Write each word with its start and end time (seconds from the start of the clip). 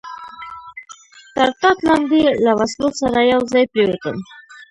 تر 1.35 1.49
ټاټ 1.59 1.77
لاندې 1.87 2.21
له 2.45 2.51
وسلو 2.59 2.89
سره 3.01 3.19
یو 3.33 3.41
ځای 3.53 3.63
پرېوتم. 3.73 4.17